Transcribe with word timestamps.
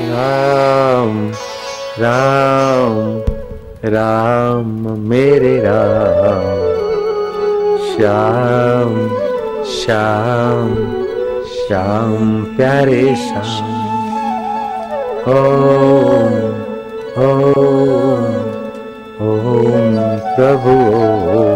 राम 0.00 1.32
राम 1.98 2.94
राम 3.84 4.98
मेरे 4.98 5.60
राम। 5.62 6.62
श्याम 7.86 9.08
श्याम 9.64 10.74
श्याम 11.44 12.44
प्यारे 12.44 13.16
श्याम। 13.16 13.72
ओम 15.28 16.32
ओम 17.22 18.24
ओम 19.28 19.96
प्रभु, 20.36 20.74
ओम। 20.98 21.51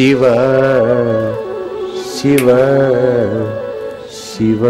शिव 0.00 0.22
शिव 2.02 2.46
शिव, 4.10 4.62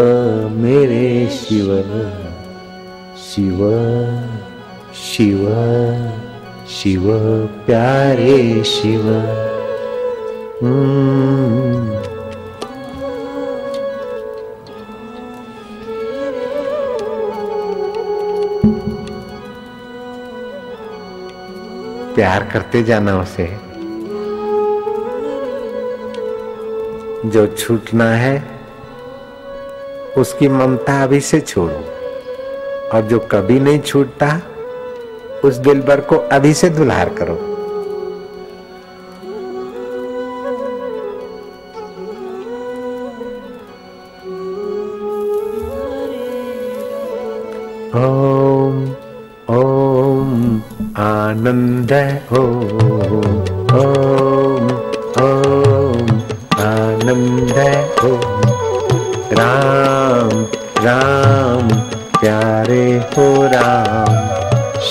मेरे 0.53 1.29
शिव 1.33 1.69
शिव 3.27 3.61
शिव 5.03 5.47
शिव, 6.71 7.07
प्यारे 7.67 8.65
शिव 8.65 9.09
हम्म। 10.63 11.97
प्यार 22.15 22.49
करते 22.53 22.83
जाना 22.83 23.21
उसे 23.21 23.70
जो 27.27 27.47
छूटना 27.47 28.11
है, 28.11 28.61
उसकी 30.19 30.49
ममता 30.49 31.03
अभी 31.03 31.21
से 31.21 31.41
छोड़ो। 31.41 31.85
और 32.95 33.03
जो 33.03 33.19
कभी 33.19 33.61
नहीं 33.61 33.81
छूटता, 33.81 34.41
उस 35.45 35.55
दिलबर 35.55 36.01
को 36.01 36.17
अभी 36.17 36.55
से 36.55 36.71
दुल्हार 36.71 37.09
करो। 37.09 37.35
ओम 47.97 48.91
ओम, 49.57 50.63
आनंद 50.97 52.21
ओम 52.33 53.81
ओम। 53.81 54.30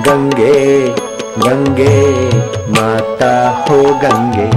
गंगे 0.00 0.88
गंगे 1.38 2.23
हो 4.02 4.53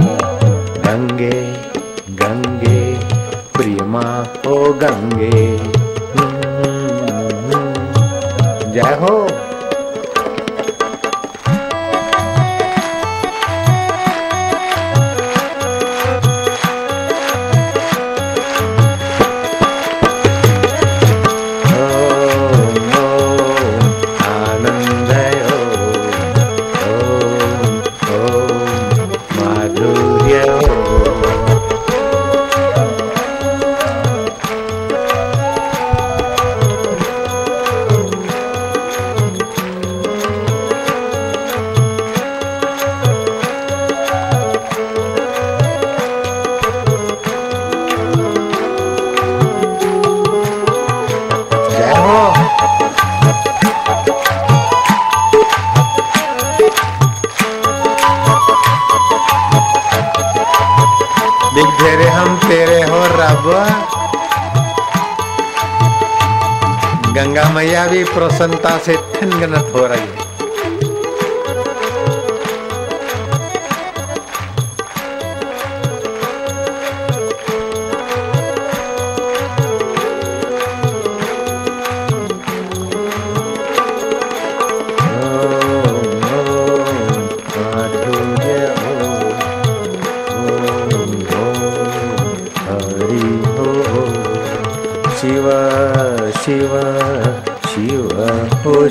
गंगा 67.18 67.48
मैया 67.50 67.86
भी 67.86 68.02
प्रसन्नता 68.04 68.76
से 68.78 68.96
थनगनत 69.14 69.72
हो 69.74 69.86
रही 69.86 70.08
है। 70.08 70.27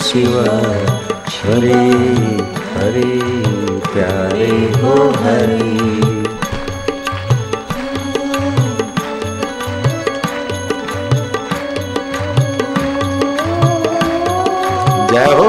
शिव 0.08 0.36
हरे 0.40 1.80
हरे 2.76 3.10
प्यारे 3.94 4.52
हो 4.82 4.94
हरे। 5.24 5.66
जय 15.12 15.34
हो 15.40 15.47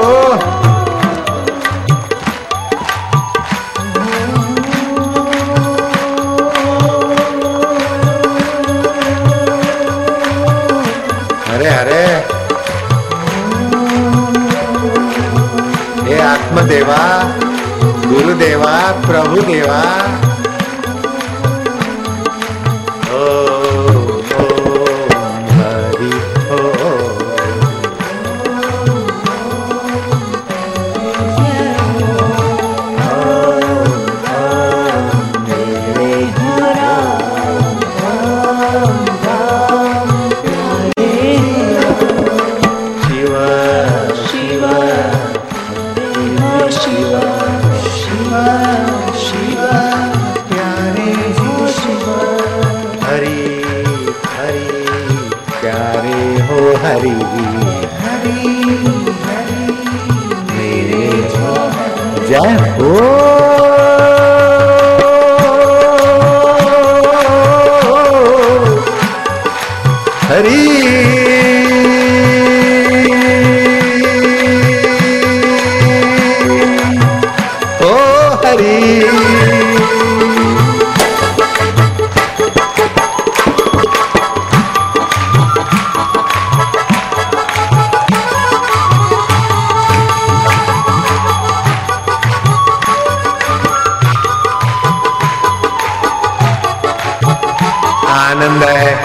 आनंद 98.39 98.63
है। 98.63 98.95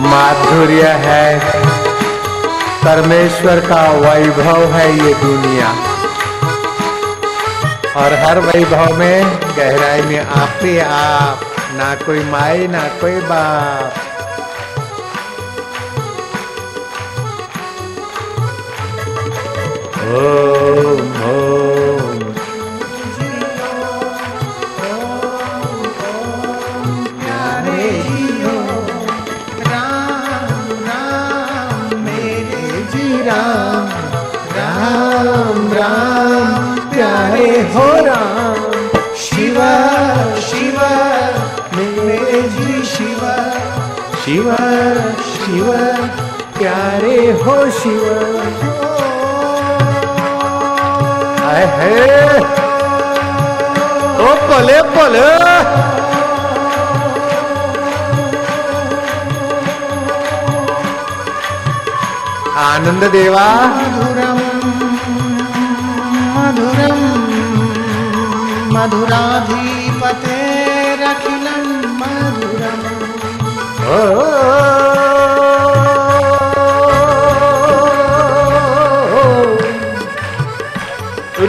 माधुर्य 0.00 0.82
है। 0.86 1.38
परमेश्वर 2.78 3.60
का 3.60 3.90
वैभव 3.90 4.72
है 4.72 5.06
ये 5.06 5.14
दुनिया। 5.14 5.68
और 7.96 8.14
हर 8.14 8.38
वैभव 8.38 8.96
में 8.96 9.40
गहराई 9.56 10.02
में 10.02 10.26
आप 10.26 10.48
ही 10.62 10.78
आप, 10.78 11.40
ना 11.72 11.94
कोई 11.94 12.24
माई 12.24 12.66
ना 12.66 12.80
कोई 12.80 13.20
बाप। 13.20 13.94
ओम 19.98 21.22
ओम। 21.30 21.61
हो 37.60 37.86
राम। 38.06 38.60
शिव 39.16 39.58
शिव, 40.40 40.78
मेरे 41.76 42.42
जी 42.42 42.82
शिव। 42.82 43.22
शिव 44.24 44.48
शिव, 45.30 45.72
प्यारे 46.58 47.16
हो 47.42 47.70
शिव। 47.70 48.04
आए 51.48 51.64
है 51.76 52.38
ओ 54.18 54.34
बोले 54.48 54.82
बोले 54.82 55.26
आनंद 62.62 63.04
देवा। 63.04 63.46
मधुरम 63.66 64.38
मधुरम। 66.36 67.11
मधुराधिपतेरखिलं 68.82 70.22
मधुरम्। 71.98 72.86
ओ 73.88 73.98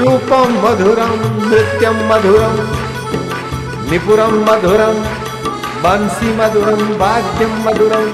रूपम 0.01 0.51
मधुरम 0.63 1.19
नृत्यम 1.47 1.97
मधुरम 2.11 2.55
निपुरम 3.89 4.35
मधुरम 4.49 4.97
बंसी 5.83 6.29
मधुरम 6.37 6.81
वाद्यम 7.01 7.53
मधुरम 7.65 8.07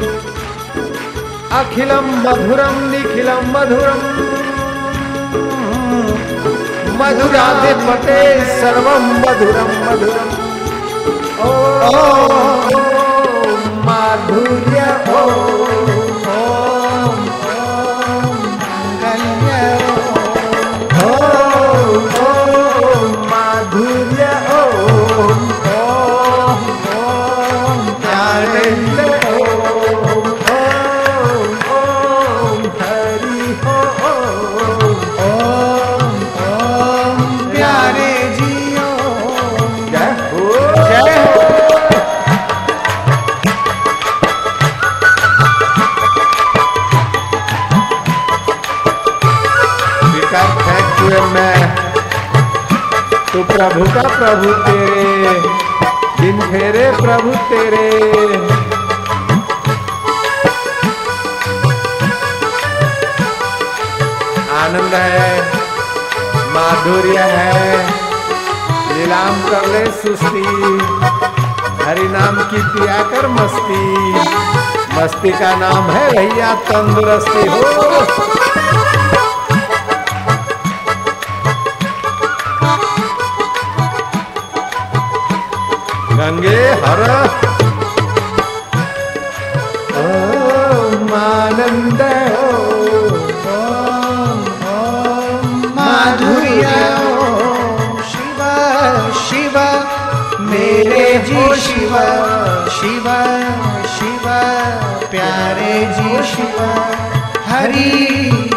अखिलम 1.60 2.08
मधुरम 2.26 2.76
निखिलम 2.92 3.44
मधुरम 3.58 4.02
मधुराधिपते 7.00 8.22
सर्व 8.60 8.88
मधुरम 9.22 9.70
मधुरम 9.86 10.30
ओ 11.46 11.52
माधुर्य। 13.88 14.79
प्रभु 53.60 53.84
का 53.86 54.02
प्रभु 54.02 54.54
तेरे, 54.54 55.42
दिन 56.22 56.42
फेरे 56.42 56.92
प्रभु 56.92 57.32
तेरे। 57.32 57.90
आनंद 64.60 64.94
है, 64.94 65.44
माधुर्य 66.50 67.20
है, 67.20 67.88
लीलाम 68.98 69.52
कर 69.52 69.68
ले 69.68 69.86
सुस्ती। 69.86 70.44
हरि 71.86 72.08
नाम 72.08 72.36
की 72.36 72.58
पिया 72.58 73.04
कर 73.04 73.28
मस्ती। 73.28 74.14
मस्ती 74.96 75.30
का 75.30 75.56
नाम 75.56 75.84
है 75.84 76.12
भैया 76.12 76.54
तंदुरुस्ती। 76.54 77.48
हो। 77.48 78.49
गंगे 86.30 86.58
हर। 86.82 87.00
ओम 90.00 91.14
आनंद 91.20 92.02
माधुर्य 95.78 96.68
शिव 98.12 98.42
शिव, 99.22 99.58
मेरे 100.52 101.08
जी 101.30 101.44
शिव 101.66 101.96
शिव 102.78 103.10
शिव, 103.96 104.30
प्यारे 105.12 105.76
जी 105.98 106.24
शिव, 106.34 106.62
हरि 107.50 108.49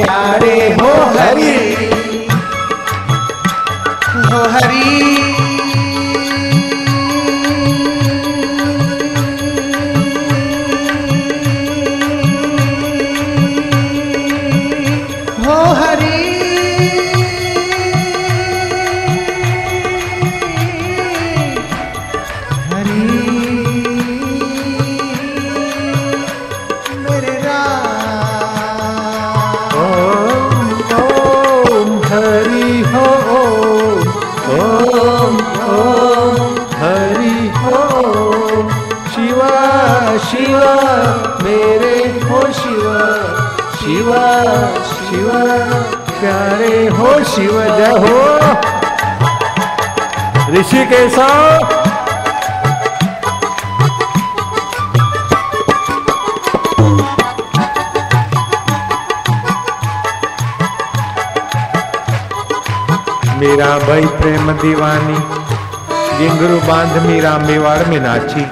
प्यारे 0.00 0.56
हो 0.80 0.90
हरी 1.14 1.56
हो 4.30 4.42
हरि 4.54 5.29
प्यारे 46.20 46.86
हो 46.88 47.12
शिव 47.24 47.60
जहो। 47.78 48.18
ऋषि 50.52 50.84
केशव। 50.86 51.76
मेरा 63.40 63.68
भाई 63.78 64.06
प्रेम 64.06 64.50
दीवानी 64.52 65.18
घिंगरू 66.18 66.58
बाँध 66.60 66.96
मीरा 67.02 67.38
मेवाड़ 67.38 67.86
में 67.88 68.00
नाची 68.00 68.44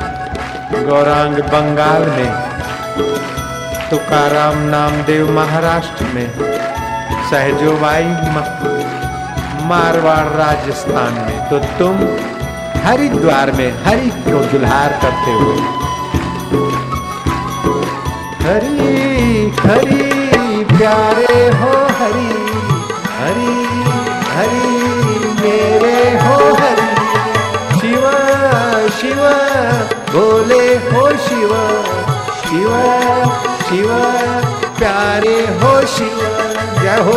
गौरांग 0.84 1.34
बंगाल 1.34 2.02
में। 2.10 2.48
तुकाराम 3.90 4.56
नामदेव 4.70 5.30
महाराष्ट्र 5.32 6.04
में 6.14 6.28
सहजोबाई 7.30 8.08
मारवाड़ 9.68 10.26
राजस्थान 10.32 11.14
में। 11.26 11.38
तो 11.50 11.58
तुम 11.78 11.96
हरिद्वार 12.82 13.52
में 13.52 13.70
हरि 13.84 14.10
को 14.26 14.44
दुल्हार 14.52 14.92
करते 15.02 15.32
हो 15.38 15.52
हरी 18.42 19.50
हरी, 19.62 20.64
प्यारे 20.76 21.40
हो 21.58 21.72
हरी 21.98 22.30
हरी 23.18 23.56
हरी, 24.36 24.68
मेरे 25.40 25.98
हो 26.20 26.38
हरी। 26.54 26.90
शिव 27.80 28.04
शिव, 29.00 29.22
बोले 30.12 30.64
हो 30.88 31.10
शिव 31.26 31.52
शिव 32.40 33.56
शिव 33.68 33.88
प्यारे 34.78 35.34
हो 35.60 35.70
शिव 35.86 36.20
जय 36.82 37.00
हो। 37.06 37.16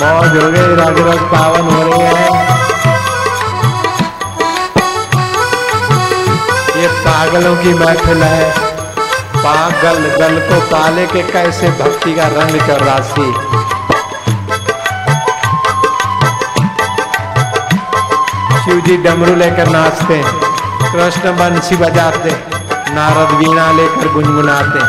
मौज 0.00 0.36
हो 0.36 0.50
पावन 1.32 1.70
हो 1.70 1.82
रहे 1.82 2.06
हैं। 2.06 2.44
ये 6.76 6.88
पागलों 7.00 7.56
की 7.56 7.74
महफिल 7.74 8.22
है। 8.22 8.65
पागल 9.46 9.98
दल 10.18 10.38
को 10.38 10.60
पाले 10.60 11.06
के 11.06 11.22
कैसे 11.22 11.68
भक्ति 11.70 12.14
का 12.14 12.24
रंग 12.26 12.60
कर 12.60 12.80
राशि? 12.84 13.26
शिव 18.64 18.80
जी 18.80 18.96
डमरू 18.96 19.34
लेकर 19.34 19.68
नाचते, 19.68 20.22
कृष्ण 20.92 21.32
बंसी 21.36 21.76
बजाते 21.76 22.30
नारद 22.94 23.34
वीणा 23.34 23.70
लेकर 23.72 24.12
गुनगुनाते। 24.12 24.80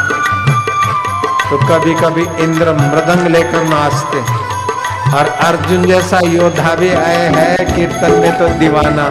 तो 1.49 1.57
कभी 1.57 1.93
कभी 1.93 2.43
इंद्र 2.43 2.73
मृदंग 2.73 3.27
लेकर 3.27 3.63
नाचते। 3.63 4.19
और 5.17 5.25
अर्जुन 5.25 5.85
जैसा 5.85 6.19
योद्धा 6.25 6.75
भी 6.75 6.89
आए 6.89 7.29
है, 7.35 7.55
कीर्तन 7.75 8.11
में 8.11 8.39
तो 8.39 8.47
दीवाना। 8.47 9.07